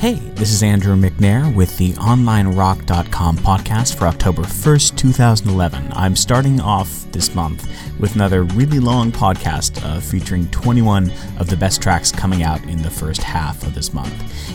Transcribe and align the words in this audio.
Hey, 0.00 0.14
this 0.14 0.50
is 0.50 0.62
Andrew 0.62 0.96
McNair 0.96 1.54
with 1.54 1.76
the 1.76 1.92
OnlineRock.com 1.92 3.36
podcast 3.36 3.98
for 3.98 4.06
October 4.06 4.40
1st, 4.44 4.96
2011. 4.96 5.92
I'm 5.92 6.16
starting 6.16 6.58
off 6.58 7.04
this 7.12 7.34
month 7.34 7.68
with 8.00 8.14
another 8.14 8.44
really 8.44 8.80
long 8.80 9.12
podcast 9.12 9.84
uh, 9.84 10.00
featuring 10.00 10.48
21 10.50 11.12
of 11.38 11.48
the 11.48 11.56
best 11.56 11.82
tracks 11.82 12.10
coming 12.10 12.42
out 12.42 12.62
in 12.64 12.82
the 12.82 12.90
first 12.90 13.22
half 13.22 13.62
of 13.62 13.74
this 13.74 13.92
month. 13.92 14.14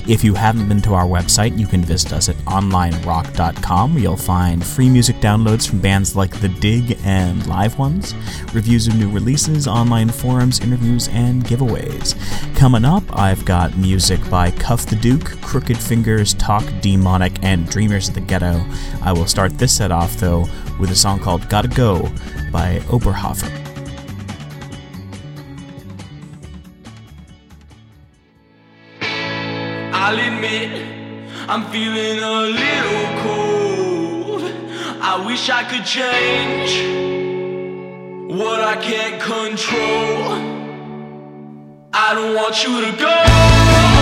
If 0.10 0.24
you 0.24 0.34
haven't 0.34 0.68
been 0.68 0.82
to 0.82 0.94
our 0.94 1.06
website, 1.06 1.58
you 1.58 1.68
can 1.68 1.82
visit 1.82 2.14
us 2.14 2.30
at 2.30 2.36
onlinerock.com 2.46 3.94
where 3.94 4.04
you'll 4.04 4.18
find 4.18 4.66
free 4.66 4.90
music 4.90 5.18
downloads 5.18 5.68
from 5.68 5.80
bands 5.80 6.16
like 6.16 6.40
The 6.42 6.50
Dig 6.50 6.98
and 7.04 7.46
Live 7.48 7.78
Ones, 7.78 8.14
reviews 8.54 8.88
of 8.88 8.96
new 8.96 9.10
releases, 9.10 9.68
online 9.68 10.10
forums, 10.10 10.60
interviews, 10.60 11.08
and 11.10 11.44
giveaways. 11.44 12.16
Coming 12.56 12.86
up, 12.86 13.04
I've 13.18 13.46
got 13.46 13.78
music 13.78 14.20
by 14.30 14.52
Cuff 14.52 14.86
the 14.86 14.96
Duke, 14.96 15.42
Crooked 15.42 15.78
Fingers, 15.78 16.34
Talk 16.34 16.64
Demonic, 16.82 17.44
and 17.44 17.70
Dreamers 17.70 18.10
of 18.10 18.16
the 18.16 18.22
Ghetto. 18.22 18.64
I 19.02 19.12
will 19.12 19.28
start 19.28 19.58
this 19.58 19.76
set 19.76 19.92
off 19.92 20.14
though 20.18 20.48
with 20.80 20.92
a 20.92 20.96
song 20.96 21.20
called 21.20 21.48
Gotta 21.50 21.68
Go 21.68 22.02
by 22.52 22.80
Oberhofer. 22.88 23.52
I'll 29.94 30.20
admit, 30.20 30.70
I'm 31.48 31.64
feeling 31.72 32.20
a 32.22 32.42
little 32.62 33.22
cold. 33.24 34.44
I 35.02 35.26
wish 35.26 35.50
I 35.50 35.64
could 35.64 35.86
change 35.86 36.72
what 38.40 38.60
I 38.60 38.76
can't 38.76 39.22
control. 39.22 40.56
I 41.94 42.14
don't 42.14 42.36
want 42.36 42.64
you 42.64 42.82
to 42.86 42.92
go. 42.98 43.95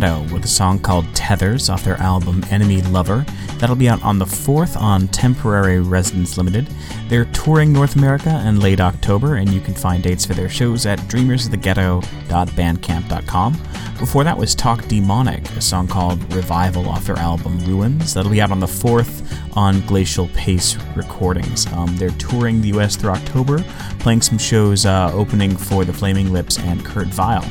Ghetto 0.00 0.22
with 0.32 0.46
a 0.46 0.48
song 0.48 0.78
called 0.78 1.04
Tethers 1.14 1.68
off 1.68 1.84
their 1.84 1.98
album 1.98 2.42
Enemy 2.50 2.80
Lover. 2.82 3.24
That'll 3.58 3.74
be 3.76 3.90
out 3.90 4.02
on 4.02 4.18
the 4.18 4.24
4th 4.24 4.80
on 4.80 5.08
Temporary 5.08 5.80
Residence 5.80 6.38
Limited. 6.38 6.66
They're 7.08 7.26
touring 7.26 7.70
North 7.70 7.96
America 7.96 8.42
in 8.46 8.60
late 8.60 8.80
October, 8.80 9.34
and 9.34 9.50
you 9.50 9.60
can 9.60 9.74
find 9.74 10.02
dates 10.02 10.24
for 10.24 10.32
their 10.32 10.48
shows 10.48 10.86
at 10.86 10.98
dreamersoftheghetto.bandcamp.com. 11.00 13.52
Before 13.98 14.24
that 14.24 14.38
was 14.38 14.56
Talkdemonic, 14.56 15.54
a 15.54 15.60
song 15.60 15.86
called 15.86 16.32
Revival 16.32 16.88
off 16.88 17.04
their 17.04 17.18
album 17.18 17.58
Ruins. 17.66 18.14
That'll 18.14 18.30
be 18.30 18.40
out 18.40 18.50
on 18.50 18.60
the 18.60 18.66
4th 18.66 19.22
on 19.54 19.82
Glacial 19.82 20.28
Pace 20.28 20.78
Recordings. 20.96 21.70
Um, 21.74 21.94
they're 21.98 22.08
touring 22.10 22.62
the 22.62 22.68
US 22.78 22.96
through 22.96 23.10
October, 23.10 23.62
playing 23.98 24.22
some 24.22 24.38
shows 24.38 24.86
uh, 24.86 25.10
opening 25.12 25.54
for 25.54 25.84
the 25.84 25.92
Flaming 25.92 26.32
Lips 26.32 26.58
and 26.58 26.82
Kurt 26.86 27.08
Vile. 27.08 27.44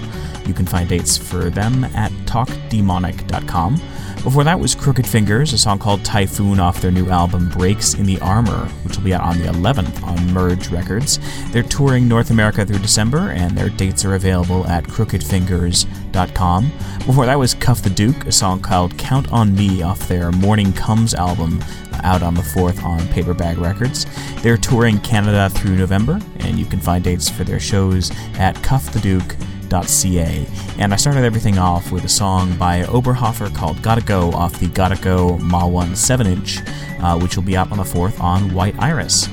You 0.50 0.56
can 0.56 0.66
find 0.66 0.90
dates 0.90 1.16
for 1.16 1.52
them 1.52 1.84
at 1.84 2.12
talkdemonic.com. 2.26 3.76
Before 4.24 4.44
that 4.44 4.60
was 4.60 4.74
Crooked 4.74 5.06
Fingers, 5.06 5.54
a 5.54 5.60
song 5.60 5.78
called 5.78 6.04
Typhoon 6.04 6.60
off 6.60 6.82
their 6.82 6.90
new 6.90 7.08
album 7.10 7.50
Breaks 7.50 7.94
in 7.94 8.08
the 8.08 8.20
Armor, 8.20 8.66
which 8.84 8.98
will 8.98 9.04
be 9.04 9.14
out 9.14 9.22
on 9.22 9.38
the 9.38 9.46
11th 9.46 10.02
on 10.02 10.34
Merge 10.34 10.70
Records. 10.70 11.20
They're 11.52 11.62
touring 11.62 12.08
North 12.08 12.32
America 12.32 12.66
through 12.66 12.80
December, 12.80 13.30
and 13.30 13.56
their 13.56 13.70
dates 13.70 14.04
are 14.04 14.16
available 14.16 14.66
at 14.66 14.86
crookedfingers.com. 14.86 16.72
Before 17.06 17.28
that 17.28 17.38
was 17.38 17.54
Cuff 17.54 17.84
the 17.84 17.92
Duke, 17.92 18.26
a 18.26 18.32
song 18.32 18.60
called 18.60 18.98
Count 18.98 19.32
on 19.32 19.54
Me 19.54 19.84
off 19.84 20.08
their 20.08 20.32
Morning 20.32 20.74
Comes 20.74 21.14
album, 21.14 21.64
out 22.04 22.24
on 22.24 22.34
the 22.34 22.42
4th 22.42 22.84
on 22.84 23.02
Paperbag 23.10 23.60
Records. 23.62 24.08
They're 24.42 24.58
touring 24.58 25.00
Canada 25.02 25.52
through 25.52 25.76
November, 25.76 26.20
and 26.40 26.58
you 26.58 26.66
can 26.66 26.80
find 26.80 27.04
dates 27.04 27.30
for 27.30 27.44
their 27.44 27.60
shows 27.60 28.10
at 28.40 28.56
cufftheduke.com 28.56 29.49
Ca. 29.70 30.46
And 30.78 30.94
I 30.94 30.96
started 30.96 31.24
everything 31.24 31.58
off 31.58 31.92
with 31.92 32.04
a 32.04 32.10
song 32.10 32.58
by 32.58 32.84
Oberhofer 32.84 33.54
called 33.56 33.82
Gotta 33.82 34.02
Go 34.02 34.32
off 34.32 34.60
the 34.60 34.68
Gotta 34.68 35.02
Go 35.02 35.38
Mahwun 35.42 35.96
7 35.96 36.28
inch, 36.28 36.60
uh, 37.02 37.18
which 37.20 37.36
will 37.36 37.44
be 37.44 37.56
out 37.56 37.72
on 37.72 37.78
the 37.78 37.84
4th 37.84 38.20
on 38.20 38.54
White 38.54 38.78
Iris. 38.80 39.30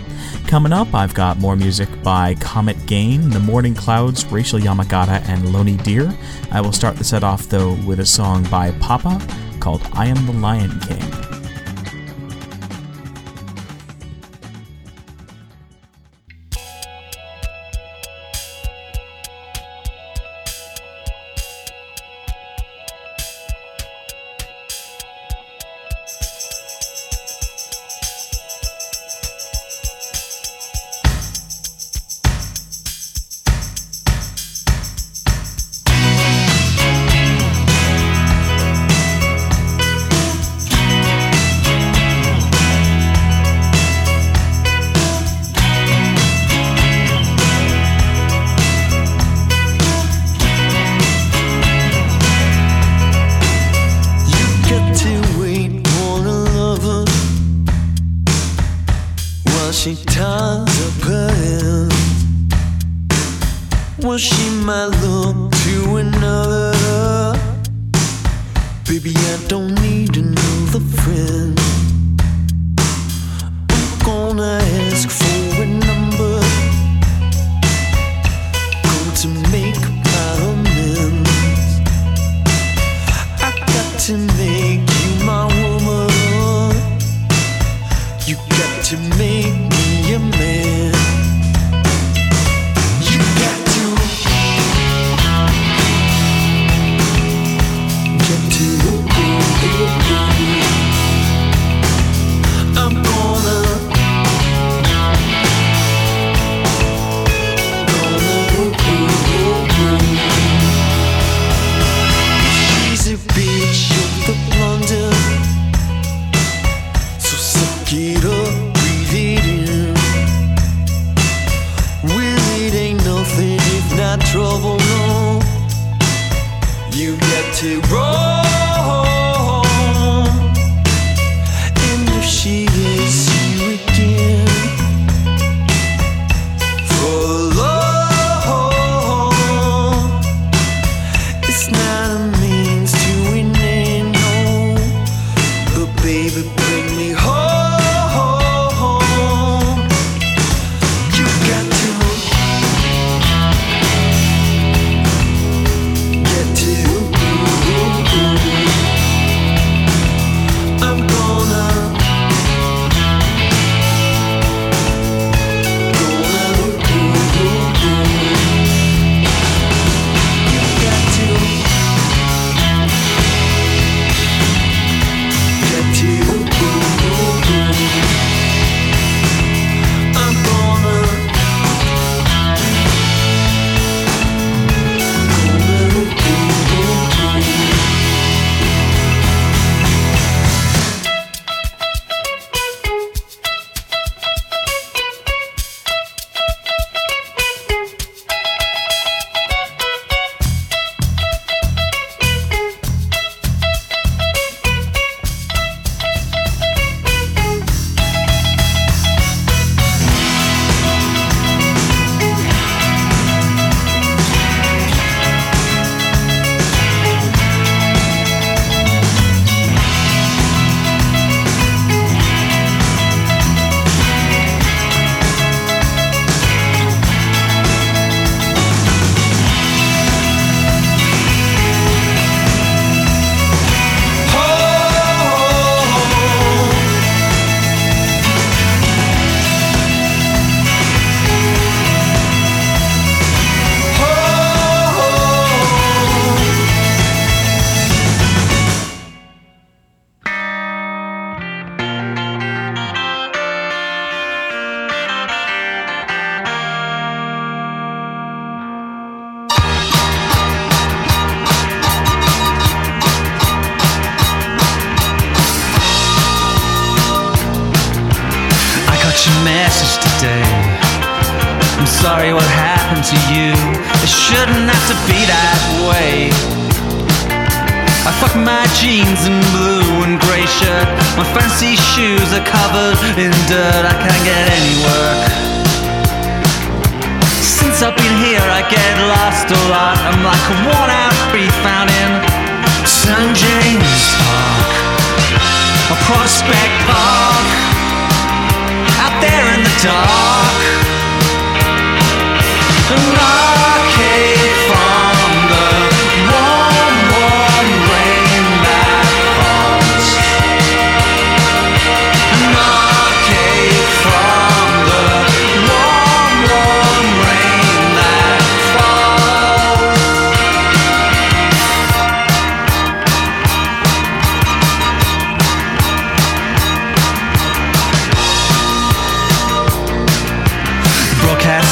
Coming 0.46 0.72
up, 0.72 0.94
I've 0.94 1.14
got 1.14 1.38
more 1.38 1.56
music 1.56 1.88
by 2.02 2.34
Comet 2.34 2.76
Gain, 2.86 3.30
The 3.30 3.40
Morning 3.40 3.74
Clouds, 3.74 4.24
Rachael 4.26 4.60
Yamagata, 4.60 5.28
and 5.28 5.52
Loney 5.52 5.76
Dear. 5.78 6.16
I 6.52 6.60
will 6.60 6.72
start 6.72 6.96
the 6.96 7.04
set 7.04 7.24
off, 7.24 7.48
though, 7.48 7.74
with 7.84 7.98
a 7.98 8.06
song 8.06 8.44
by 8.48 8.70
Papa 8.72 9.20
called 9.58 9.82
I 9.92 10.06
Am 10.06 10.24
the 10.26 10.32
Lion 10.32 10.78
King. 10.80 11.25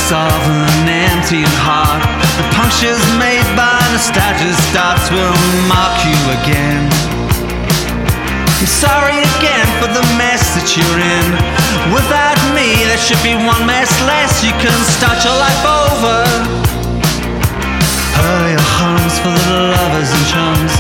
Of 0.04 0.20
an 0.20 0.84
empty 0.84 1.48
heart. 1.64 2.04
The 2.36 2.44
punctures 2.52 3.00
made 3.16 3.40
by 3.56 3.72
nostalgia 3.88 4.52
dots 4.76 5.08
will 5.08 5.32
mark 5.64 5.96
you 6.04 6.20
again. 6.44 6.92
I'm 8.60 8.68
sorry 8.68 9.24
again 9.24 9.64
for 9.80 9.88
the 9.88 10.04
mess 10.20 10.44
that 10.60 10.76
you're 10.76 11.00
in. 11.00 11.28
Without 11.88 12.36
me, 12.52 12.84
there 12.84 13.00
should 13.00 13.18
be 13.24 13.32
one 13.32 13.64
mess 13.64 13.88
less. 14.04 14.44
You 14.44 14.52
can 14.60 14.76
start 14.92 15.24
your 15.24 15.40
life 15.40 15.64
over. 15.64 16.20
Earlier 18.28 18.60
homes 18.76 19.16
for 19.24 19.32
the 19.32 19.72
lovers 19.72 20.12
and 20.12 20.24
chums. 20.28 20.74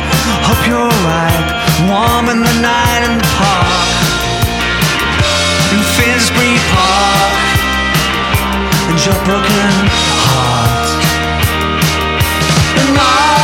Hope 0.44 0.62
you're 0.68 0.96
right. 1.08 1.48
Warm 1.88 2.28
in 2.28 2.44
the 2.44 2.56
night 2.60 3.02
in 3.08 3.16
the 3.16 3.28
park. 3.40 3.88
In 5.72 5.80
Finsbury 5.96 6.60
Park 6.76 7.53
and 8.94 9.06
your 9.06 9.24
broken 9.24 9.88
heart. 9.90 11.04
An 12.78 12.96
arcade 12.96 13.43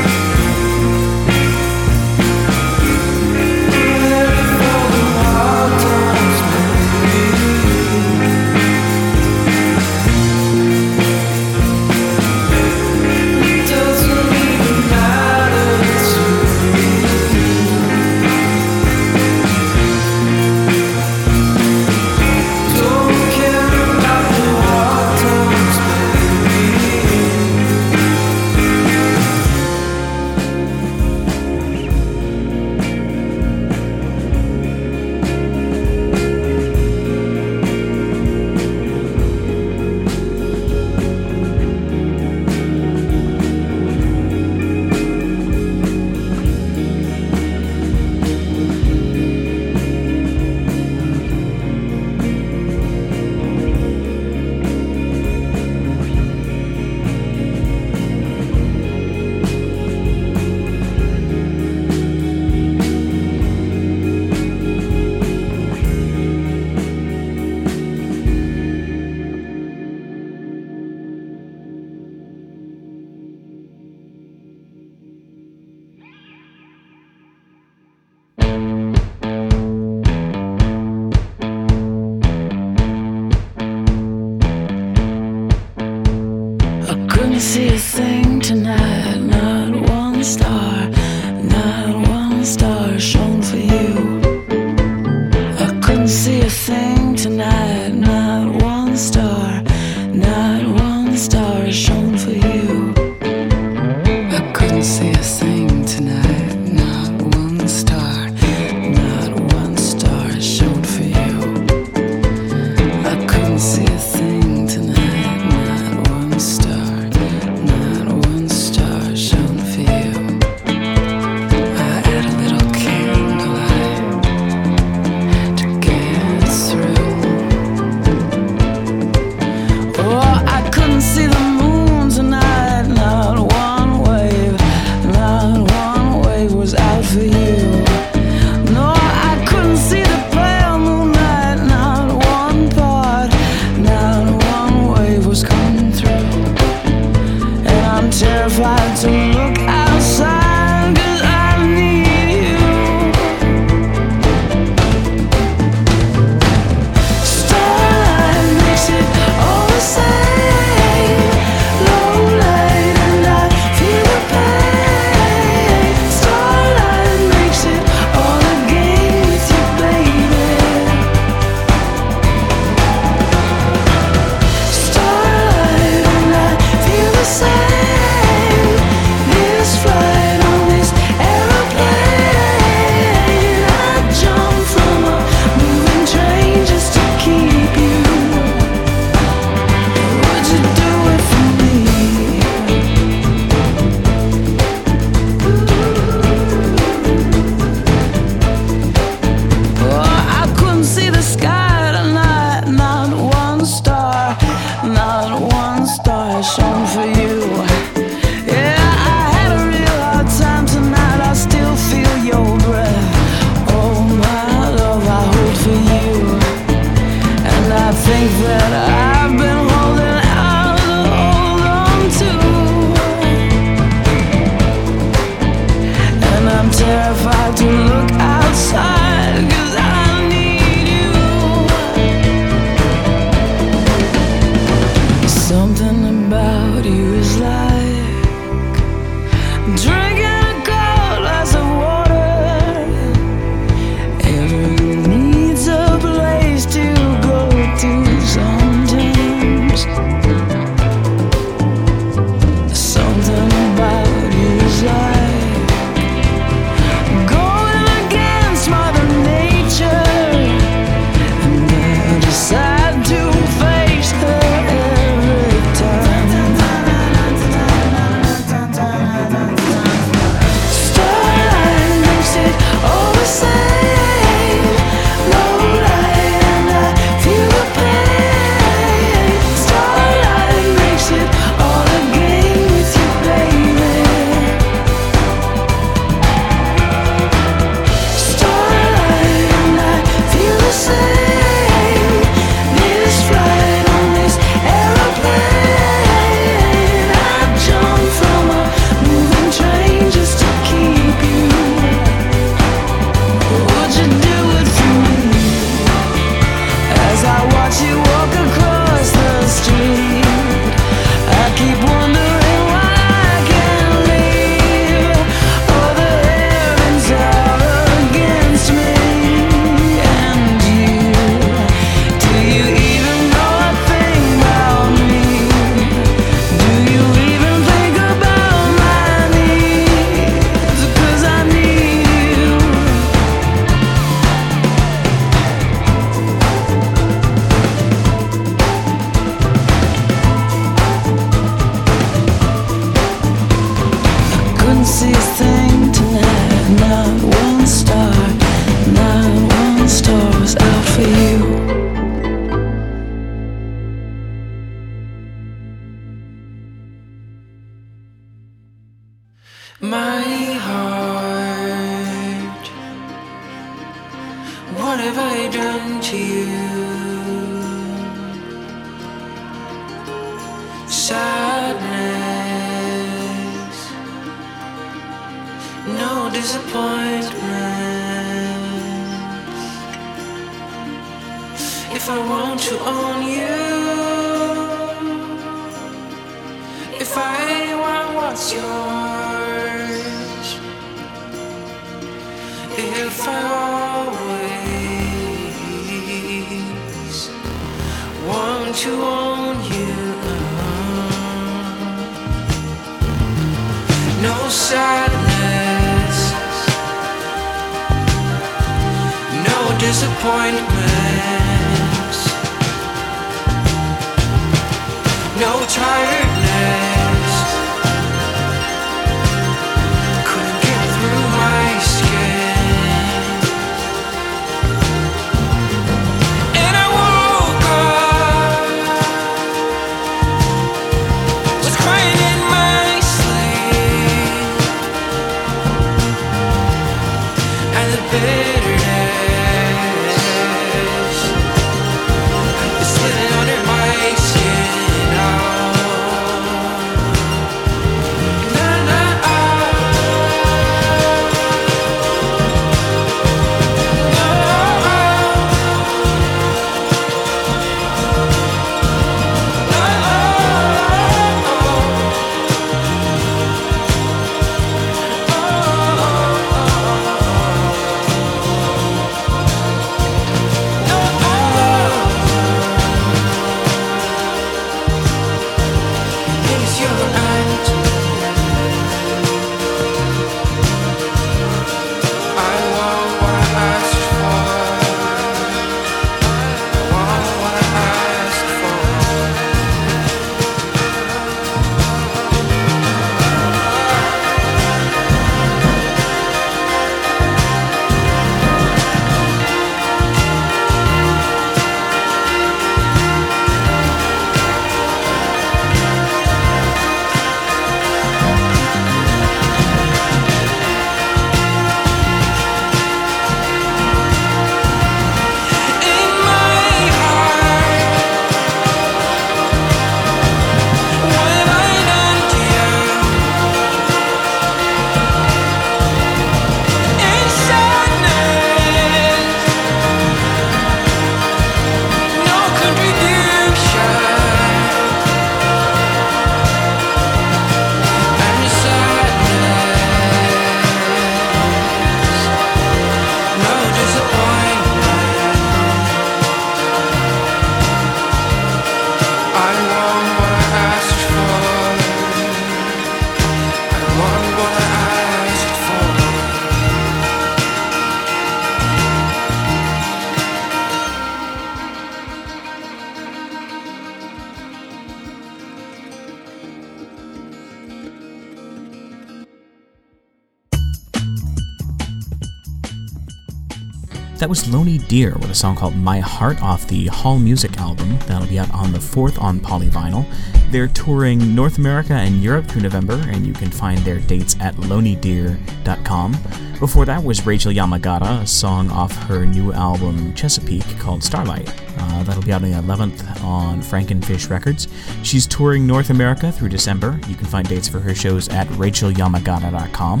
That 574.20 574.28
was 574.28 574.52
Loney 574.52 574.76
Dear 574.76 575.14
with 575.14 575.30
a 575.30 575.34
song 575.34 575.56
called 575.56 575.74
My 575.74 575.98
Heart 575.98 576.42
off 576.42 576.68
the 576.68 576.88
Hall 576.88 577.18
Music 577.18 577.56
album. 577.56 577.98
That'll 578.00 578.28
be 578.28 578.38
out 578.38 578.52
on 578.52 578.70
the 578.70 578.78
4th 578.78 579.18
on 579.18 579.40
Polyvinyl. 579.40 580.04
They're 580.50 580.68
touring 580.68 581.34
North 581.34 581.56
America 581.56 581.94
and 581.94 582.22
Europe 582.22 582.44
through 582.44 582.60
November, 582.60 583.02
and 583.08 583.26
you 583.26 583.32
can 583.32 583.50
find 583.50 583.78
their 583.78 583.98
dates 583.98 584.36
at 584.38 584.54
loneydear.com. 584.56 586.18
Before 586.58 586.84
that 586.84 587.02
was 587.02 587.24
Rachael 587.24 587.52
Yamagata, 587.52 588.20
a 588.20 588.26
song 588.26 588.68
off 588.68 588.94
her 589.04 589.24
new 589.24 589.54
album 589.54 590.12
Chesapeake 590.12 590.78
called 590.78 591.02
Starlight. 591.02 591.50
Uh, 591.78 592.02
that'll 592.02 592.22
be 592.22 592.32
out 592.32 592.44
on 592.44 592.50
the 592.50 592.58
11th 592.58 593.24
on 593.24 593.62
Frankenfish 593.62 594.28
Records. 594.28 594.68
She's 595.02 595.26
touring 595.26 595.66
North 595.66 595.88
America 595.88 596.30
through 596.30 596.50
December. 596.50 597.00
You 597.08 597.14
can 597.14 597.24
find 597.24 597.48
dates 597.48 597.68
for 597.68 597.80
her 597.80 597.94
shows 597.94 598.28
at 598.28 598.46
rachaelyamagata.com. 598.48 600.00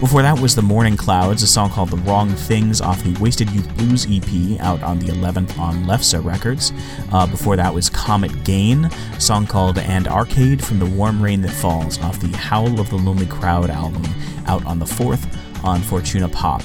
Before 0.00 0.22
that 0.22 0.40
was 0.40 0.56
The 0.56 0.62
Morning 0.62 0.96
Clouds, 0.96 1.42
a 1.42 1.46
song 1.46 1.68
called 1.68 1.90
The 1.90 1.98
Wrong 1.98 2.30
Things 2.30 2.80
off 2.80 3.04
the 3.04 3.14
Wasted 3.20 3.50
Youth 3.50 3.68
Blues 3.76 4.06
EP 4.10 4.58
out 4.58 4.82
on 4.82 4.98
the 4.98 5.08
11th 5.08 5.58
on 5.58 5.84
Lefse 5.84 6.24
Records. 6.24 6.72
Uh, 7.12 7.26
before 7.26 7.54
that 7.56 7.74
was 7.74 7.90
Comet 7.90 8.42
Gain, 8.42 8.86
a 8.86 9.20
song 9.20 9.46
called 9.46 9.76
And 9.76 10.08
Arcade 10.08 10.64
from 10.64 10.78
the 10.78 10.86
Warm 10.86 11.22
Rain 11.22 11.42
That 11.42 11.52
Falls 11.52 12.00
off 12.00 12.18
the 12.18 12.34
Howl 12.34 12.80
of 12.80 12.88
the 12.88 12.96
Lonely 12.96 13.26
Crowd 13.26 13.68
album 13.68 14.02
out 14.46 14.64
on 14.64 14.78
the 14.78 14.86
4th 14.86 15.36
on 15.62 15.82
Fortuna 15.82 16.30
Pop. 16.30 16.62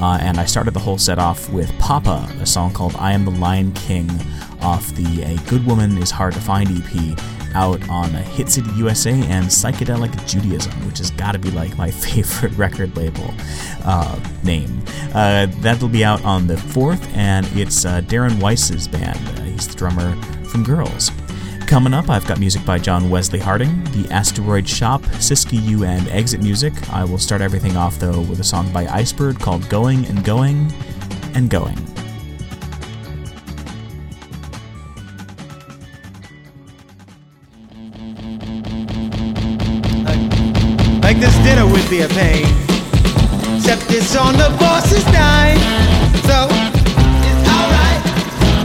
Uh, 0.00 0.16
and 0.22 0.38
I 0.38 0.46
started 0.46 0.72
the 0.72 0.80
whole 0.80 0.96
set 0.96 1.18
off 1.18 1.50
with 1.50 1.70
Papa, 1.78 2.26
a 2.40 2.46
song 2.46 2.72
called 2.72 2.96
I 2.96 3.12
Am 3.12 3.26
the 3.26 3.32
Lion 3.32 3.70
King 3.72 4.10
off 4.62 4.94
the 4.94 5.24
A 5.24 5.36
Good 5.50 5.66
Woman 5.66 5.98
Is 5.98 6.10
Hard 6.10 6.32
to 6.32 6.40
Find 6.40 6.70
EP 6.70 7.18
out 7.58 7.88
on 7.88 8.10
Hit 8.10 8.48
City 8.48 8.70
USA 8.76 9.10
and 9.10 9.46
Psychedelic 9.46 10.12
Judaism, 10.26 10.72
which 10.86 10.98
has 10.98 11.10
got 11.10 11.32
to 11.32 11.38
be 11.38 11.50
like 11.50 11.76
my 11.76 11.90
favorite 12.06 12.52
record 12.52 12.96
label 12.96 13.34
uh, 13.84 14.18
name. 14.44 14.82
Uh, 15.12 15.46
that'll 15.60 15.88
be 15.88 16.04
out 16.04 16.24
on 16.24 16.46
the 16.46 16.54
4th, 16.54 17.04
and 17.16 17.46
it's 17.56 17.84
uh, 17.84 18.00
Darren 18.02 18.40
Weiss's 18.40 18.86
band. 18.86 19.18
Uh, 19.38 19.42
he's 19.42 19.66
the 19.66 19.74
drummer 19.74 20.14
from 20.44 20.62
Girls. 20.62 21.10
Coming 21.66 21.92
up, 21.92 22.08
I've 22.08 22.26
got 22.26 22.38
music 22.38 22.64
by 22.64 22.78
John 22.78 23.10
Wesley 23.10 23.40
Harding, 23.40 23.84
The 23.86 24.08
Asteroid 24.10 24.66
Shop, 24.66 25.02
Siskiyou, 25.02 25.86
and 25.86 26.06
Exitmusic. 26.06 26.90
I 26.90 27.04
will 27.04 27.18
start 27.18 27.42
everything 27.42 27.76
off, 27.76 27.98
though, 27.98 28.20
with 28.22 28.40
a 28.40 28.44
song 28.44 28.72
by 28.72 28.86
Icebird 28.86 29.40
called 29.40 29.68
Going 29.68 30.06
and 30.06 30.24
Going 30.24 30.72
and 31.34 31.50
Going. 31.50 31.87
Be 41.90 42.00
a 42.02 42.08
pain. 42.08 42.44
Except 43.56 43.90
it's 43.90 44.14
on 44.14 44.34
the 44.36 44.54
boss's 44.58 45.04
dime. 45.04 45.56
So, 46.28 46.48
it's 47.24 47.48
alright. 47.48 48.02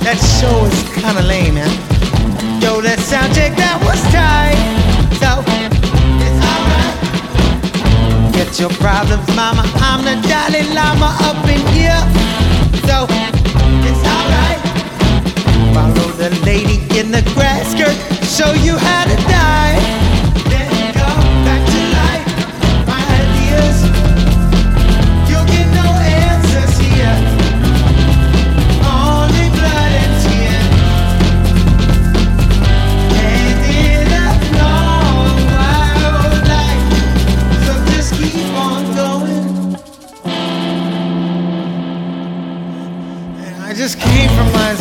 That 0.04 0.20
show 0.40 0.66
is 0.66 0.84
kinda 0.92 1.22
lame, 1.22 1.56
man. 1.56 1.72
Yo, 2.60 2.82
that 2.82 3.00
sound 3.00 3.34
check, 3.34 3.56
that 3.56 3.80
was 3.88 4.02
tight. 4.12 4.60
So, 5.24 5.40
it's 6.20 6.42
alright. 6.52 8.34
Get 8.34 8.60
your 8.60 8.72
problems, 8.84 9.28
mama. 9.36 9.64
I'm 9.80 10.04
the 10.04 10.16
Dalai 10.28 10.64
Lama 10.74 11.16
up 11.24 11.48
in 11.48 11.64
here. 11.72 12.04
So, 12.84 13.08
it's 13.88 14.04
alright. 14.16 14.60
Follow 15.72 16.12
the 16.20 16.30
lady 16.44 16.84
in 17.00 17.12
the 17.12 17.22
grass 17.36 17.72
skirt. 17.72 17.96
Show 18.28 18.52
you 18.52 18.76
how 18.78 19.06
to 19.06 19.16
die. 19.32 20.03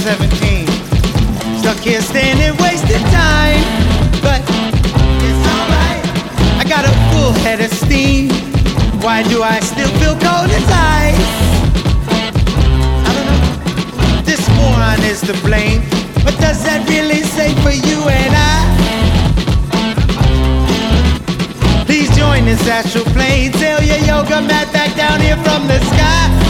17. 0.02 0.66
Stuck 1.60 1.78
here 1.78 2.00
standing, 2.00 2.56
wasting 2.60 2.98
time. 3.14 3.62
But 4.18 4.42
it's 5.22 5.44
alright. 5.54 6.02
I 6.58 6.64
got 6.68 6.84
a 6.84 6.90
full 7.12 7.30
head 7.44 7.60
of 7.60 7.70
steam. 7.70 8.32
Why 9.00 9.22
do 9.22 9.44
I 9.44 9.60
still 9.60 9.88
feel 10.00 10.18
cold 10.18 10.50
as 10.50 10.66
ice? 10.66 11.32
I 13.06 13.10
don't 13.14 13.26
know. 13.30 13.42
This 14.26 14.42
moron 14.58 14.98
is 15.06 15.20
to 15.20 15.34
blame. 15.46 15.82
But 16.24 16.36
does 16.40 16.64
that 16.64 16.84
really 16.88 17.22
say 17.22 17.54
for 17.62 17.70
you 17.70 18.02
and 18.08 18.34
I? 18.34 18.58
Please 21.86 22.10
join 22.16 22.44
this 22.44 22.66
astral 22.66 23.04
plane. 23.14 23.52
Sail 23.52 23.80
your 23.80 23.98
yoga 23.98 24.40
mat 24.42 24.72
back 24.72 24.96
down 24.96 25.20
here 25.20 25.36
from 25.44 25.68
the 25.68 25.78
sky. 25.78 26.41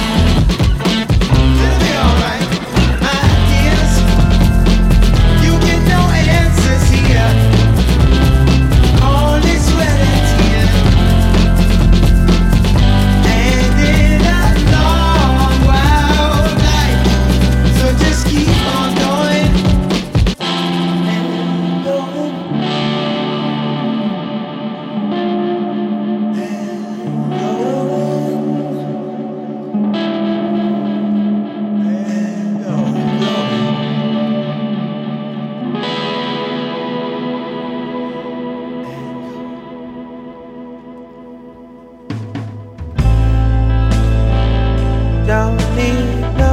Don't 45.27 45.57
need 45.77 46.20
no 46.37 46.51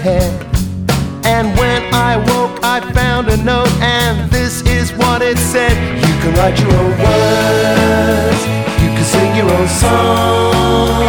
head. 0.00 0.32
And 1.24 1.52
when 1.58 1.82
I 1.92 2.16
woke, 2.16 2.64
I 2.64 2.80
found 2.92 3.28
a 3.28 3.36
note, 3.44 3.70
and 3.84 4.30
this 4.30 4.62
is 4.62 4.92
what 4.94 5.20
it 5.20 5.36
said 5.36 5.76
You 6.00 6.14
can 6.24 6.32
write 6.40 6.56
your 6.58 6.72
own 6.72 6.92
words, 7.04 8.40
you 8.80 8.88
can 8.96 9.04
sing 9.04 9.30
your 9.36 9.50
own 9.52 9.68
song. 9.68 11.04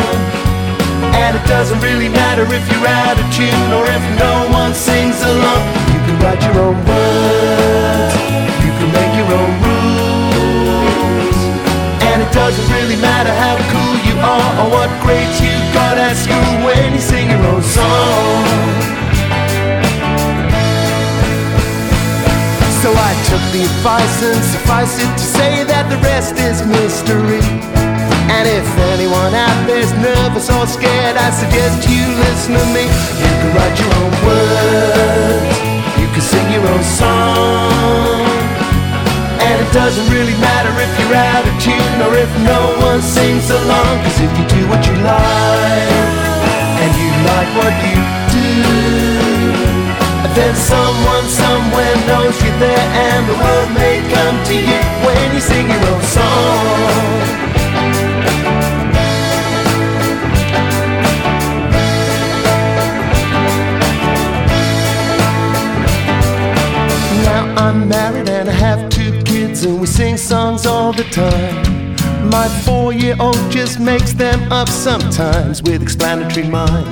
And 1.15 1.31
it 1.39 1.45
doesn't 1.47 1.79
really 1.79 2.09
matter 2.09 2.43
if 2.43 2.63
you're 2.67 2.87
out 2.87 3.15
of 3.15 3.27
tune 3.31 3.71
or 3.71 3.87
if 3.87 4.03
no 4.19 4.33
one 4.51 4.73
sings 4.75 5.19
along. 5.23 5.63
You 5.93 5.99
can 6.05 6.15
write 6.19 6.41
your 6.43 6.57
own 6.67 6.77
words, 6.83 8.13
doesn't 12.33 12.69
really 12.71 12.95
matter 12.95 13.33
how 13.33 13.55
cool 13.71 13.95
you 14.07 14.15
are 14.19 14.51
or 14.63 14.67
what 14.71 14.89
grades 15.03 15.39
you 15.41 15.51
got 15.73 15.97
at 15.97 16.15
school 16.15 16.51
when 16.63 16.93
you 16.93 17.01
sing 17.01 17.29
your 17.29 17.43
own 17.51 17.61
song. 17.61 18.43
So 22.81 22.89
I 22.89 23.11
took 23.29 23.43
the 23.51 23.63
advice 23.67 24.17
and 24.23 24.41
suffice 24.43 24.95
it 24.97 25.11
to 25.11 25.25
say 25.37 25.63
that 25.65 25.85
the 25.91 25.97
rest 26.01 26.39
is 26.39 26.65
mystery. 26.65 27.43
And 28.31 28.47
if 28.47 28.65
anyone 28.95 29.35
out 29.35 29.67
there's 29.67 29.91
nervous 29.99 30.49
or 30.49 30.65
scared, 30.65 31.17
I 31.17 31.29
suggest 31.29 31.87
you 31.87 32.03
listen 32.25 32.55
to 32.55 32.65
me. 32.73 32.87
You 33.21 33.31
can 33.43 33.51
write 33.53 33.75
your 33.75 33.91
own 34.01 34.13
words, 34.25 35.55
you 35.99 36.07
can 36.09 36.23
sing 36.23 36.47
your 36.51 36.65
own 36.65 36.83
song. 36.97 38.50
And 39.47 39.55
it 39.65 39.71
doesn't 39.73 40.07
really 40.13 40.37
matter 40.37 40.71
if 40.85 40.91
you're 40.99 41.17
out 41.17 41.45
of 41.49 41.55
tune 41.59 41.97
or 42.05 42.13
if 42.15 42.31
no 42.45 42.61
one 42.87 43.01
sings 43.01 43.49
along. 43.49 43.93
Cause 44.03 44.19
if 44.21 44.31
you 44.37 44.45
do 44.47 44.61
what 44.69 44.81
you 44.87 44.95
like, 45.01 46.21
and 46.81 46.91
you 47.01 47.09
like 47.31 47.51
what 47.59 47.73
you 47.85 47.97
do, 48.33 48.49
Then 50.33 50.55
someone 50.55 51.27
somewhere 51.27 51.95
knows 52.07 52.41
you're 52.41 52.57
there, 52.57 52.87
and 53.05 53.27
the 53.27 53.33
world 53.43 53.69
may 53.73 53.99
come 54.15 54.37
to 54.45 54.55
you 54.55 54.81
when 55.05 55.33
you 55.35 55.41
sing 55.41 55.67
your 55.67 55.83
own 55.91 56.01
song. 56.03 57.41
Now 67.25 67.43
I'm 67.57 67.89
married 67.89 68.30
kids, 69.61 69.65
and 69.65 69.79
we 69.79 69.87
sing 69.87 70.17
songs 70.17 70.65
all 70.65 70.91
the 70.93 71.03
time. 71.05 71.95
My 72.29 72.47
four 72.65 72.93
year 72.93 73.15
old 73.19 73.51
just 73.51 73.79
makes 73.79 74.13
them 74.13 74.51
up 74.51 74.69
sometimes 74.69 75.61
with 75.61 75.81
explanatory 75.81 76.47
mind. 76.47 76.87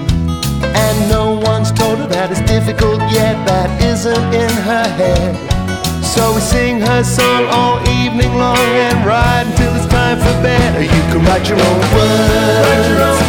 And 0.63 1.09
no 1.09 1.39
one's 1.39 1.72
told 1.72 1.99
her 1.99 2.07
that 2.07 2.32
it's 2.32 2.41
difficult 2.41 2.99
yet, 3.11 3.36
that 3.47 3.70
isn't 3.82 4.34
in 4.34 4.51
her 4.70 4.88
head. 4.99 5.34
So 6.03 6.34
we 6.34 6.41
sing 6.41 6.82
her 6.82 7.03
song 7.03 7.45
all 7.49 7.80
evening 7.88 8.34
long 8.36 8.57
and 8.57 9.05
ride 9.05 9.47
until 9.47 9.76
it's 9.76 9.88
time 9.88 10.17
for 10.17 10.36
bed. 10.43 10.76
Or 10.78 10.84
you 10.84 11.03
can 11.11 11.22
write 11.26 11.47
your 11.47 11.59
own 11.59 11.80
words, 11.95 13.20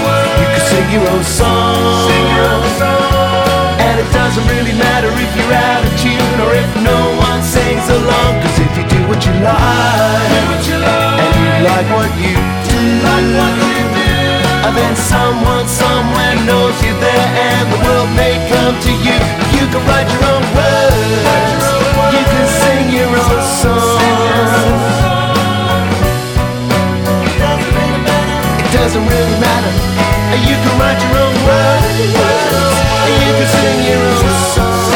you 0.41 0.49
can 0.55 0.65
sing 0.73 0.89
your 0.93 1.07
own 1.09 1.25
song. 1.25 2.11
And 3.81 3.97
it 4.01 4.11
doesn't 4.13 4.47
really 4.49 4.77
matter 4.77 5.09
if 5.09 5.31
you're 5.37 5.55
out 5.55 5.83
of 5.87 5.93
tune 6.03 6.39
or 6.45 6.53
if 6.55 6.71
no 6.83 6.99
one 7.29 7.43
sings 7.43 7.87
along. 7.89 8.33
Cause 8.43 8.59
if 8.59 8.73
you 8.79 8.90
do 9.11 9.17
what 9.17 9.27
you 9.27 9.35
like, 9.43 10.31
and 10.31 10.51
you 10.71 10.79
like 11.67 11.89
what 11.91 12.11
you 12.15 12.37
do, 12.63 12.79
and 14.63 14.77
then 14.77 14.95
someone 14.95 15.67
somewhere 15.67 16.37
knows 16.47 16.75
you're 16.83 16.95
there 17.01 17.29
and 17.43 17.73
the 17.73 17.79
world 17.87 18.09
may 18.15 18.39
come 18.47 18.79
to 18.79 18.93
you. 19.03 19.19
You 19.59 19.67
can 19.67 19.83
write 19.89 20.07
your 20.15 20.23
own 20.31 20.45
words, 20.55 21.67
you 22.15 22.23
can 22.23 22.47
sing 22.63 22.91
your 22.95 23.11
own 23.11 23.43
song. 23.59 23.99
It 28.63 28.71
doesn't 28.71 29.07
really 29.07 29.37
matter. 29.43 29.75
You 30.47 30.55
can 30.55 30.75
write 30.79 31.03
your 31.03 31.19
own 31.19 31.35
words. 31.51 31.99
You 33.11 33.33
can 33.35 33.49
sing 33.59 33.79
your 33.91 33.99
own 33.99 34.31
song. 34.55 34.95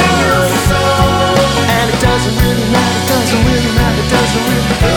And 1.67 1.87
it 1.91 1.99
doesn't 1.99 2.37
really 2.39 2.67
matter. 2.71 3.03
Doesn't 3.11 3.43
really 3.43 3.43
matter. 3.43 3.43
Doesn't 3.45 3.45
really, 3.51 3.64
doesn't 4.71 4.94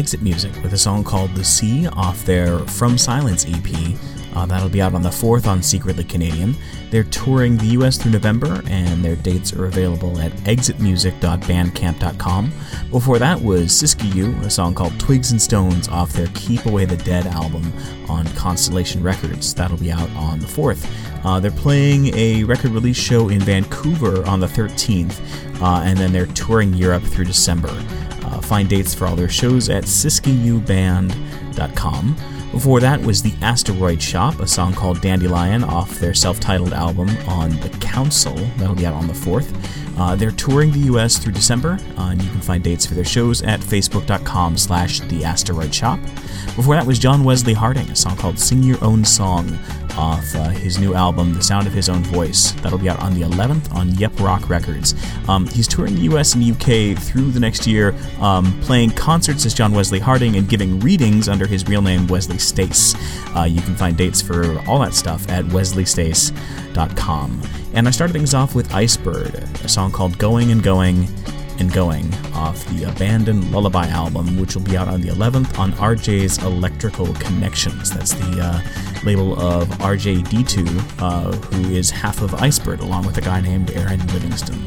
Exitmusic 0.00 0.62
with 0.62 0.72
a 0.72 0.78
song 0.78 1.04
called 1.04 1.34
The 1.34 1.44
Sea 1.44 1.86
off 1.88 2.24
their 2.24 2.60
From 2.60 2.96
Silence 2.96 3.44
EP. 3.46 3.98
Uh, 4.34 4.46
that'll 4.46 4.70
be 4.70 4.80
out 4.80 4.94
on 4.94 5.02
the 5.02 5.10
4th 5.10 5.46
on 5.46 5.62
Secretly 5.62 6.04
Canadian. 6.04 6.56
They're 6.90 7.04
touring 7.04 7.58
the 7.58 7.66
US 7.78 7.98
through 7.98 8.12
November, 8.12 8.62
and 8.66 9.04
their 9.04 9.16
dates 9.16 9.52
are 9.52 9.66
available 9.66 10.18
at 10.18 10.32
exitmusic.bandcamp.com. 10.44 12.52
Before 12.90 13.18
that 13.18 13.42
was 13.42 13.70
Siskiyou, 13.70 14.42
a 14.42 14.50
song 14.50 14.74
called 14.74 14.98
Twigs 14.98 15.32
and 15.32 15.42
Stones 15.42 15.86
off 15.88 16.14
their 16.14 16.28
Keep 16.28 16.64
Away 16.64 16.86
the 16.86 16.96
Dead 16.96 17.26
album 17.26 17.70
on 18.08 18.26
Constellation 18.28 19.02
Records. 19.02 19.52
That'll 19.52 19.76
be 19.76 19.92
out 19.92 20.08
on 20.10 20.38
the 20.38 20.46
4th. 20.46 20.88
Uh, 21.24 21.40
they're 21.40 21.50
playing 21.50 22.14
a 22.14 22.44
record 22.44 22.70
release 22.70 22.96
show 22.96 23.28
in 23.28 23.40
Vancouver 23.40 24.24
on 24.24 24.40
the 24.40 24.46
13th, 24.46 25.20
uh, 25.60 25.82
and 25.84 25.98
then 25.98 26.10
they're 26.12 26.24
touring 26.26 26.72
Europe 26.72 27.02
through 27.02 27.26
December. 27.26 27.68
Find 28.50 28.68
dates 28.68 28.92
for 28.92 29.06
all 29.06 29.14
their 29.14 29.28
shows 29.28 29.68
at 29.68 29.84
siskiyouband.com. 29.84 32.16
Before 32.50 32.80
that 32.80 33.00
was 33.00 33.22
The 33.22 33.32
Asteroid 33.42 34.02
Shop, 34.02 34.40
a 34.40 34.46
song 34.48 34.72
called 34.72 35.00
Dandelion 35.00 35.62
off 35.62 36.00
their 36.00 36.14
self 36.14 36.40
titled 36.40 36.72
album 36.72 37.10
on 37.28 37.50
The 37.60 37.68
Council. 37.80 38.34
That'll 38.56 38.74
be 38.74 38.86
out 38.86 38.94
on 38.94 39.06
the 39.06 39.12
4th. 39.12 39.54
Uh, 39.96 40.16
they're 40.16 40.32
touring 40.32 40.72
the 40.72 40.80
US 40.92 41.16
through 41.16 41.34
December, 41.34 41.78
uh, 41.96 42.08
and 42.08 42.20
you 42.20 42.28
can 42.28 42.40
find 42.40 42.64
dates 42.64 42.84
for 42.84 42.94
their 42.94 43.04
shows 43.04 43.40
at 43.42 43.60
facebook.com 43.60 44.58
slash 44.58 44.98
The 44.98 45.24
Asteroid 45.24 45.72
Shop. 45.72 46.00
Before 46.56 46.74
that 46.74 46.84
was 46.84 46.98
John 46.98 47.22
Wesley 47.22 47.54
Harding, 47.54 47.88
a 47.88 47.94
song 47.94 48.16
called 48.16 48.36
Sing 48.36 48.64
Your 48.64 48.82
Own 48.82 49.04
Song 49.04 49.56
off 49.96 50.34
uh, 50.34 50.48
his 50.48 50.78
new 50.78 50.94
album, 50.94 51.34
The 51.34 51.42
Sound 51.42 51.66
of 51.66 51.72
His 51.72 51.88
Own 51.88 52.02
Voice. 52.04 52.52
That'll 52.62 52.78
be 52.78 52.88
out 52.88 53.00
on 53.00 53.14
the 53.14 53.22
11th 53.22 53.74
on 53.74 53.94
Yep 53.94 54.20
Roc 54.20 54.48
Records. 54.48 54.94
Um, 55.28 55.46
he's 55.46 55.66
touring 55.68 55.94
the 55.94 56.02
US 56.02 56.34
and 56.34 56.44
UK 56.44 56.96
through 56.98 57.30
the 57.30 57.40
next 57.40 57.66
year, 57.66 57.94
um, 58.20 58.58
playing 58.62 58.90
concerts 58.90 59.46
as 59.46 59.54
John 59.54 59.72
Wesley 59.72 59.98
Harding 59.98 60.36
and 60.36 60.48
giving 60.48 60.80
readings 60.80 61.28
under 61.28 61.46
his 61.46 61.66
real 61.66 61.82
name, 61.82 62.06
Wesley 62.06 62.38
Stace. 62.38 62.94
Uh, 63.36 63.44
you 63.44 63.60
can 63.62 63.74
find 63.74 63.96
dates 63.96 64.20
for 64.22 64.58
all 64.68 64.78
that 64.80 64.94
stuff 64.94 65.28
at 65.28 65.44
wesleystace.com. 65.46 67.42
And 67.74 67.86
I 67.86 67.90
started 67.90 68.12
things 68.12 68.34
off 68.34 68.54
with 68.54 68.68
Icebird, 68.70 69.64
a 69.64 69.68
song 69.68 69.92
called 69.92 70.18
Going 70.18 70.50
and 70.50 70.62
Going 70.62 71.06
and 71.58 71.72
Going 71.72 72.10
off 72.40 72.64
the 72.66 72.84
Abandoned 72.84 73.52
Lullaby 73.52 73.86
album, 73.88 74.40
which 74.40 74.54
will 74.54 74.62
be 74.62 74.74
out 74.74 74.88
on 74.88 75.02
the 75.02 75.08
11th 75.08 75.58
on 75.58 75.72
RJ's 75.72 76.38
Electrical 76.38 77.12
Connections. 77.14 77.90
That's 77.90 78.14
the 78.14 78.40
uh, 78.40 79.04
label 79.04 79.38
of 79.38 79.68
RJD2, 79.68 81.02
uh, 81.02 81.32
who 81.32 81.74
is 81.74 81.90
half 81.90 82.22
of 82.22 82.30
Icebird, 82.30 82.80
along 82.80 83.04
with 83.04 83.18
a 83.18 83.20
guy 83.20 83.42
named 83.42 83.70
Aaron 83.72 84.00
Livingston. 84.08 84.58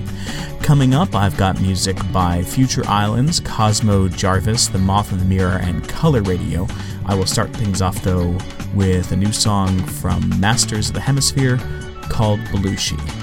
Coming 0.61 0.93
up, 0.93 1.15
I've 1.15 1.35
got 1.35 1.59
music 1.59 1.97
by 2.11 2.43
Future 2.43 2.83
Islands, 2.87 3.39
Cosmo 3.39 4.07
Jarvis, 4.07 4.67
The 4.67 4.77
Moth 4.77 5.11
and 5.11 5.19
the 5.19 5.25
Mirror, 5.25 5.59
and 5.63 5.87
Color 5.89 6.21
Radio. 6.21 6.67
I 7.05 7.15
will 7.15 7.25
start 7.25 7.49
things 7.49 7.81
off, 7.81 8.01
though, 8.03 8.37
with 8.75 9.11
a 9.11 9.15
new 9.15 9.31
song 9.31 9.79
from 9.83 10.39
Masters 10.39 10.89
of 10.89 10.93
the 10.93 11.01
Hemisphere 11.01 11.57
called 12.09 12.39
Belushi. 12.51 13.22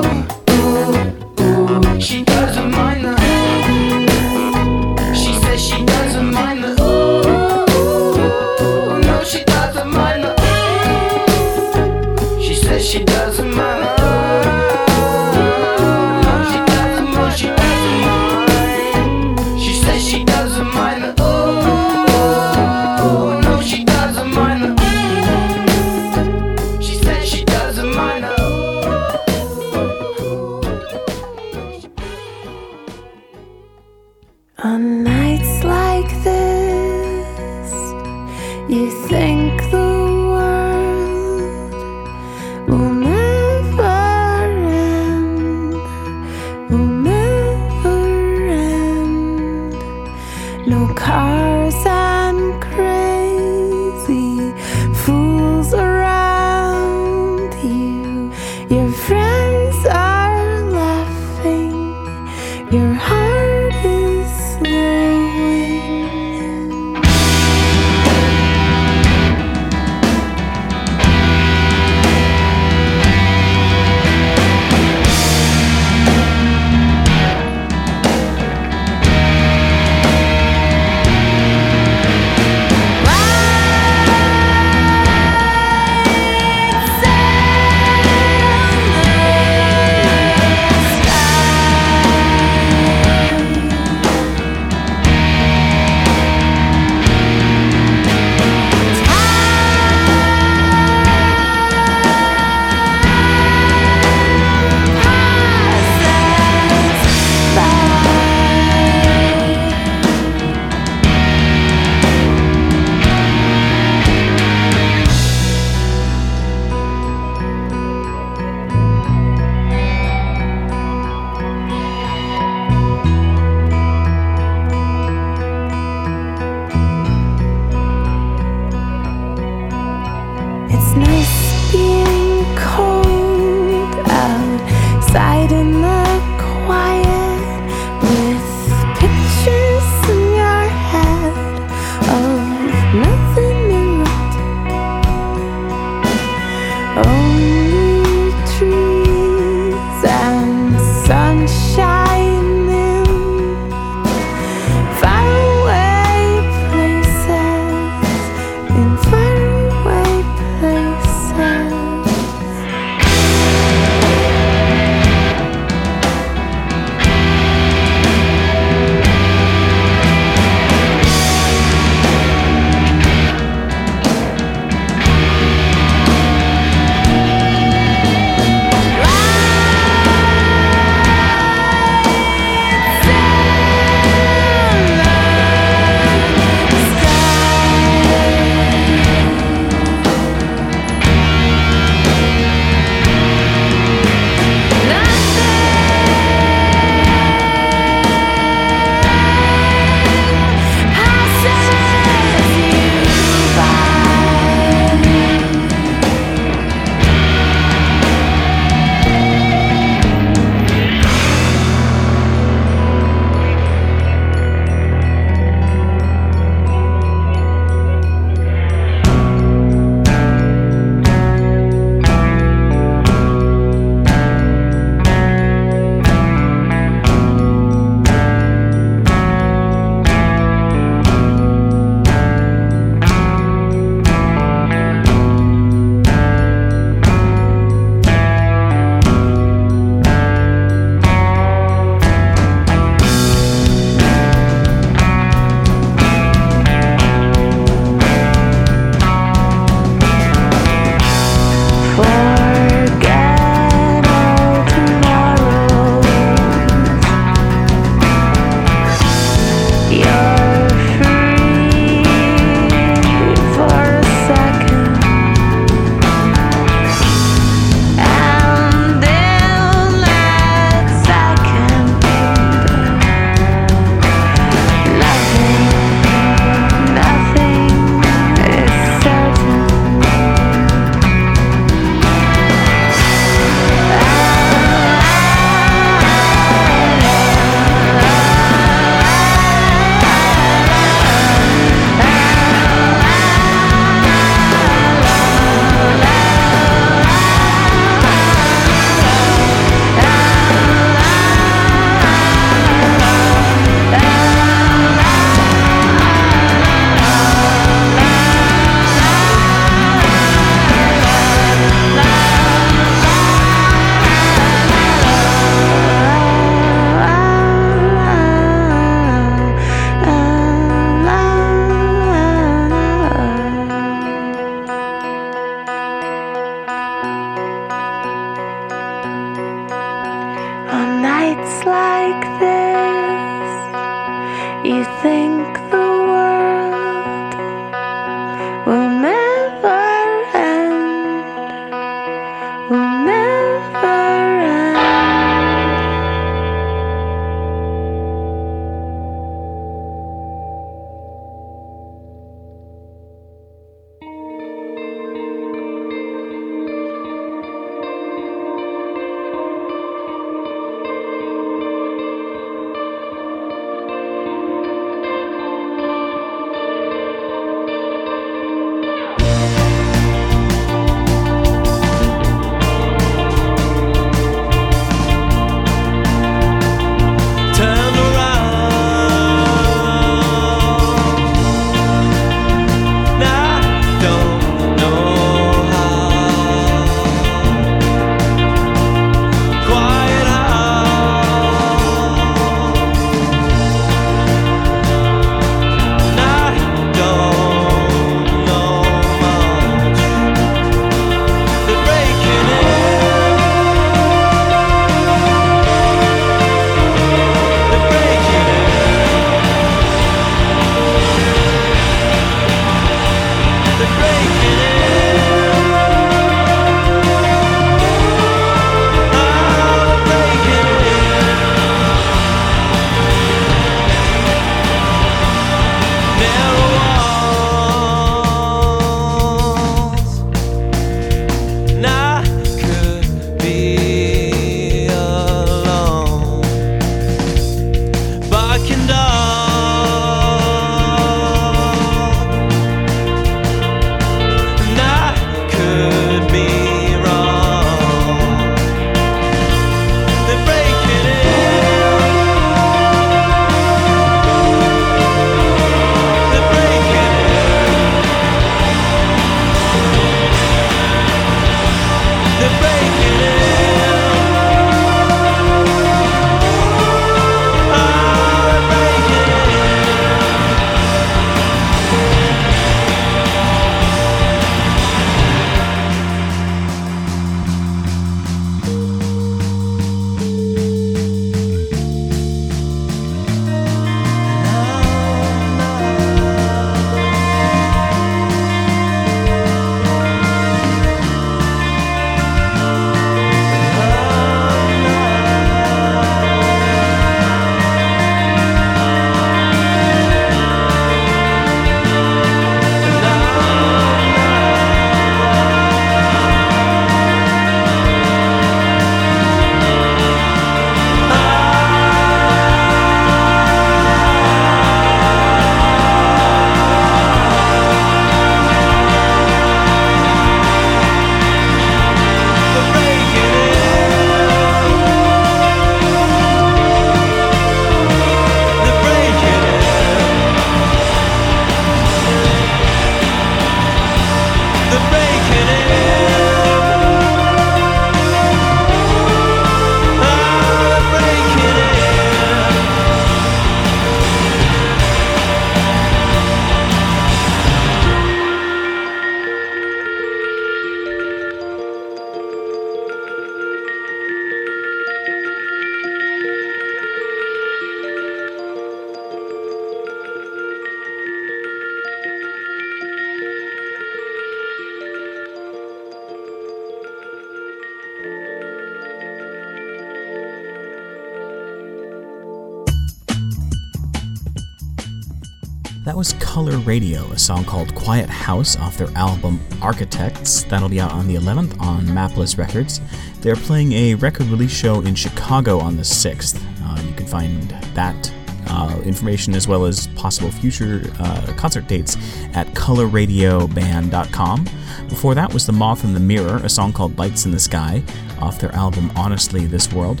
Song 577.30 577.44
called 577.44 577.72
Quiet 577.76 578.10
House 578.10 578.56
off 578.56 578.76
their 578.76 578.90
album 578.96 579.38
Architects. 579.62 580.42
That'll 580.42 580.68
be 580.68 580.80
out 580.80 580.90
on 580.90 581.06
the 581.06 581.14
11th 581.14 581.60
on 581.60 581.86
Mapless 581.86 582.36
Records. 582.36 582.80
They're 583.20 583.36
playing 583.36 583.70
a 583.70 583.94
record 583.94 584.26
release 584.26 584.50
show 584.50 584.80
in 584.80 584.96
Chicago 584.96 585.60
on 585.60 585.76
the 585.76 585.84
6th. 585.84 586.42
Uh, 586.64 586.82
you 586.82 586.92
can 586.92 587.06
find 587.06 587.48
that 587.76 588.12
uh, 588.48 588.80
information 588.84 589.36
as 589.36 589.46
well 589.46 589.64
as 589.64 589.86
possible 589.94 590.32
future 590.32 590.82
uh, 590.98 591.32
concert 591.36 591.68
dates 591.68 591.96
at 592.34 592.48
colorradioband.com. 592.48 594.48
Before 594.88 595.14
that 595.14 595.32
was 595.32 595.46
The 595.46 595.52
Moth 595.52 595.84
and 595.84 595.94
the 595.94 596.00
Mirror, 596.00 596.38
a 596.38 596.48
song 596.48 596.72
called 596.72 596.98
Lights 596.98 597.26
in 597.26 597.30
the 597.30 597.38
Sky 597.38 597.80
off 598.18 598.40
their 598.40 598.52
album 598.56 598.90
Honestly 598.96 599.46
This 599.46 599.72
World. 599.72 600.00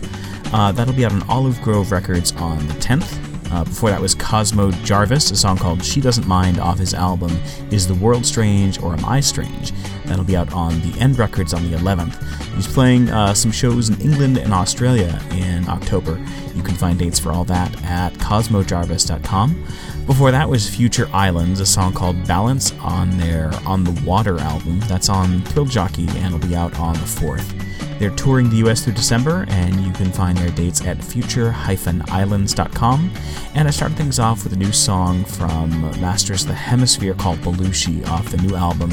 Uh, 0.52 0.72
that'll 0.72 0.94
be 0.94 1.04
out 1.04 1.12
on 1.12 1.22
Olive 1.28 1.62
Grove 1.62 1.92
Records 1.92 2.32
on 2.32 2.66
the 2.66 2.74
10th. 2.74 3.30
Uh, 3.52 3.64
before 3.64 3.90
that 3.90 4.00
was 4.00 4.14
Cosmo 4.30 4.70
Jarvis, 4.84 5.32
a 5.32 5.36
song 5.36 5.58
called 5.58 5.84
She 5.84 6.00
Doesn't 6.00 6.24
Mind 6.24 6.60
off 6.60 6.78
his 6.78 6.94
album 6.94 7.36
Is 7.72 7.88
the 7.88 7.96
World 7.96 8.24
Strange 8.24 8.80
or 8.80 8.92
Am 8.92 9.04
I 9.04 9.18
Strange? 9.18 9.72
That'll 10.04 10.22
be 10.22 10.36
out 10.36 10.52
on 10.52 10.80
the 10.82 10.96
End 11.00 11.18
Records 11.18 11.52
on 11.52 11.68
the 11.68 11.76
11th. 11.76 12.22
He's 12.54 12.68
playing 12.68 13.10
uh, 13.10 13.34
some 13.34 13.50
shows 13.50 13.88
in 13.88 14.00
England 14.00 14.38
and 14.38 14.52
Australia 14.52 15.20
in 15.32 15.68
October. 15.68 16.24
You 16.54 16.62
can 16.62 16.76
find 16.76 16.96
dates 16.96 17.18
for 17.18 17.32
all 17.32 17.42
that 17.46 17.74
at 17.82 18.12
cosmojarvis.com. 18.14 19.66
Before 20.06 20.30
that 20.30 20.48
was 20.48 20.70
Future 20.70 21.10
Islands, 21.12 21.58
a 21.58 21.66
song 21.66 21.92
called 21.92 22.24
Balance 22.28 22.70
on 22.74 23.10
their 23.18 23.50
On 23.66 23.82
the 23.82 24.00
Water 24.06 24.38
album. 24.38 24.78
That's 24.82 25.08
on 25.08 25.42
Thrill 25.46 25.66
Jockey 25.66 26.06
and 26.18 26.32
will 26.32 26.48
be 26.48 26.54
out 26.54 26.78
on 26.78 26.94
the 26.94 27.00
4th. 27.00 27.69
They're 28.00 28.16
touring 28.16 28.48
the 28.48 28.56
US 28.66 28.82
through 28.82 28.94
December, 28.94 29.44
and 29.48 29.78
you 29.80 29.92
can 29.92 30.10
find 30.10 30.38
their 30.38 30.50
dates 30.50 30.84
at 30.86 31.04
future-islands.com. 31.04 33.10
And 33.54 33.68
I 33.68 33.70
started 33.70 33.98
things 33.98 34.18
off 34.18 34.42
with 34.42 34.54
a 34.54 34.56
new 34.56 34.72
song 34.72 35.22
from 35.24 35.82
Masters 36.00 36.42
of 36.42 36.48
the 36.48 36.54
Hemisphere 36.54 37.12
called 37.12 37.40
Belushi 37.40 38.06
off 38.08 38.30
the 38.30 38.38
new 38.38 38.56
album 38.56 38.90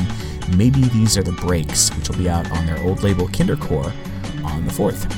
Maybe 0.57 0.81
These 0.89 1.17
Are 1.17 1.23
the 1.23 1.31
Breaks, 1.31 1.89
which 1.95 2.09
will 2.09 2.17
be 2.17 2.29
out 2.29 2.51
on 2.51 2.65
their 2.65 2.77
old 2.79 3.01
label 3.01 3.29
Kindercore 3.29 3.93
on 4.43 4.65
the 4.65 4.73
4th. 4.73 5.09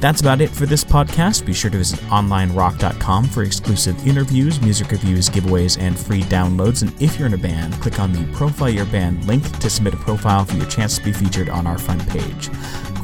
That's 0.00 0.20
about 0.20 0.40
it 0.40 0.50
for 0.50 0.66
this 0.66 0.84
podcast. 0.84 1.44
Be 1.44 1.52
sure 1.52 1.70
to 1.70 1.78
visit 1.78 1.98
onlinerock.com 2.10 3.24
for 3.24 3.42
exclusive 3.42 4.06
interviews, 4.06 4.60
music 4.60 4.92
reviews, 4.92 5.28
giveaways, 5.28 5.76
and 5.80 5.98
free 5.98 6.22
downloads. 6.22 6.82
And 6.82 6.92
if 7.02 7.18
you're 7.18 7.26
in 7.26 7.34
a 7.34 7.38
band, 7.38 7.74
click 7.80 7.98
on 7.98 8.12
the 8.12 8.24
Profile 8.36 8.70
Your 8.70 8.86
Band 8.86 9.26
link 9.26 9.58
to 9.58 9.68
submit 9.68 9.94
a 9.94 9.96
profile 9.96 10.44
for 10.44 10.54
your 10.54 10.66
chance 10.66 10.98
to 10.98 11.04
be 11.04 11.12
featured 11.12 11.48
on 11.48 11.66
our 11.66 11.78
front 11.78 12.08
page. 12.08 12.48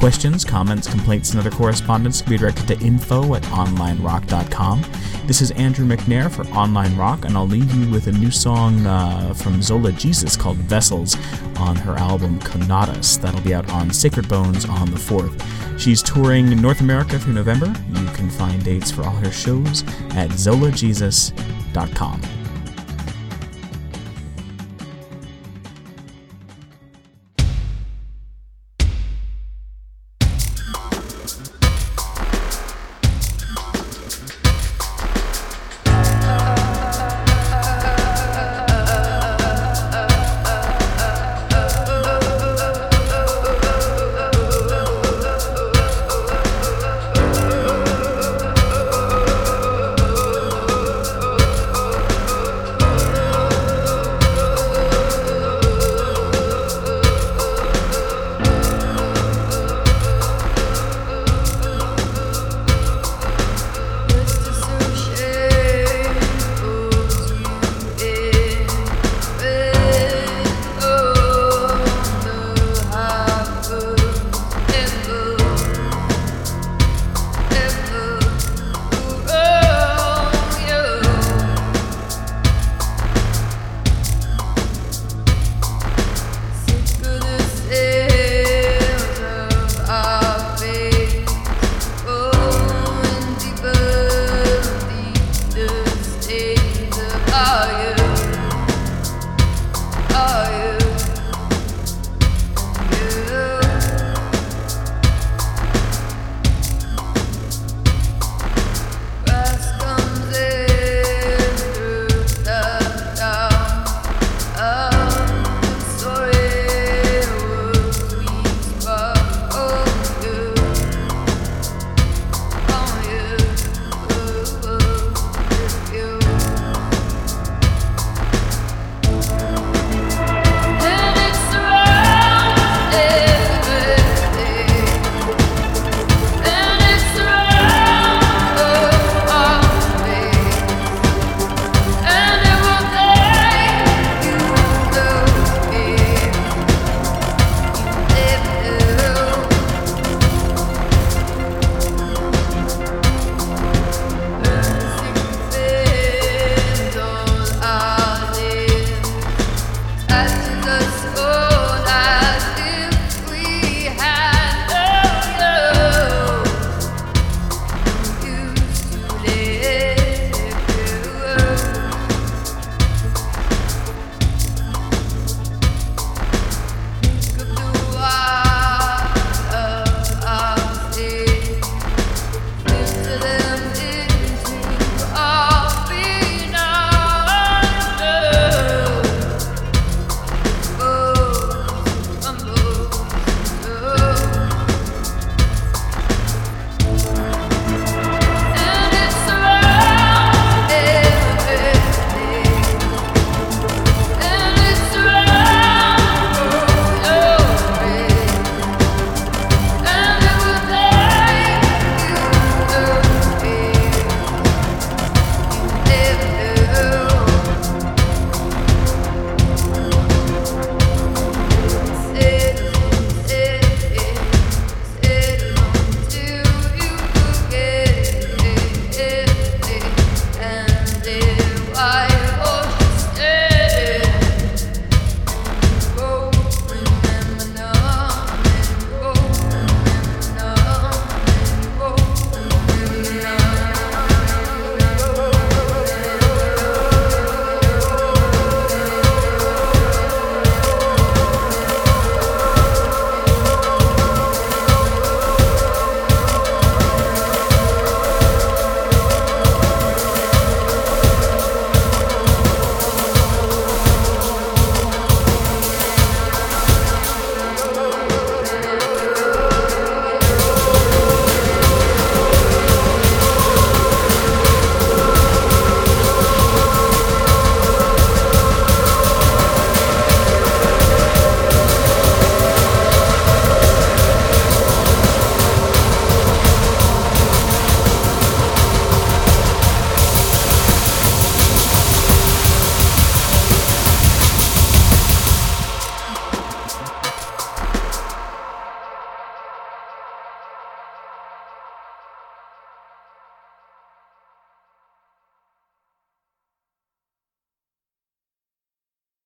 Questions, 0.01 0.45
comments, 0.47 0.89
complaints, 0.89 1.31
and 1.31 1.41
other 1.41 1.51
correspondence 1.51 2.23
can 2.23 2.31
be 2.31 2.39
directed 2.39 2.67
to 2.69 2.81
info 2.81 3.35
at 3.35 3.43
onlinerock.com. 3.43 4.83
This 5.27 5.43
is 5.43 5.51
Andrew 5.51 5.87
McNair 5.87 6.31
for 6.31 6.47
Online 6.57 6.97
Rock, 6.97 7.27
and 7.27 7.37
I'll 7.37 7.47
leave 7.47 7.71
you 7.75 7.91
with 7.91 8.07
a 8.07 8.13
new 8.13 8.31
song 8.31 8.87
uh, 8.87 9.35
from 9.35 9.61
Zola 9.61 9.93
Jesus 9.93 10.39
called 10.39 10.57
Vessels 10.57 11.17
on 11.59 11.77
her 11.77 11.97
album 11.97 12.41
Conatus. 12.41 13.21
That'll 13.21 13.43
be 13.43 13.53
out 13.53 13.71
on 13.73 13.93
Sacred 13.93 14.27
Bones 14.27 14.65
on 14.65 14.91
the 14.91 14.97
4th. 14.97 15.79
She's 15.79 16.03
touring 16.03 16.49
North 16.63 16.81
America 16.81 17.19
through 17.19 17.35
November. 17.35 17.67
You 17.67 18.07
can 18.15 18.31
find 18.31 18.65
dates 18.65 18.91
for 18.91 19.03
all 19.03 19.17
her 19.17 19.31
shows 19.31 19.83
at 20.17 20.31
zolajesus.com. 20.31 22.40